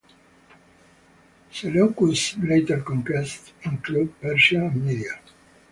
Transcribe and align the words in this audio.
Seleucus' 1.51 2.35
later 2.39 2.81
conquests 2.81 3.53
included 3.63 4.19
Persia 4.19 4.55
and 4.61 4.83
Media. 4.83 5.19